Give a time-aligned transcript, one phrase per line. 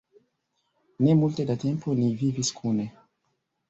[1.03, 2.93] Ne multe da tempo ni vivis kune.